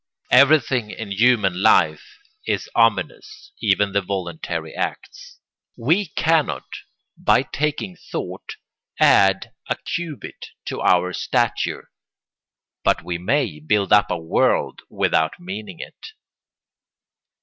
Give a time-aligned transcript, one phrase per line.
[0.31, 2.17] Everything in human life
[2.47, 5.37] is ominous, even the voluntary acts.
[5.77, 6.65] We cannot,
[7.19, 8.53] by taking thought,
[8.99, 11.91] add a cubit to our stature,
[12.83, 16.03] but we may build up a world without meaning it.